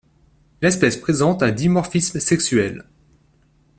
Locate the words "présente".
0.97-1.43